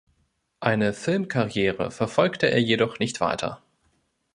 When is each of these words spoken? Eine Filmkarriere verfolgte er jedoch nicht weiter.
Eine 0.61 0.93
Filmkarriere 0.93 1.91
verfolgte 1.91 2.49
er 2.49 2.59
jedoch 2.59 2.97
nicht 2.97 3.21
weiter. 3.21 3.61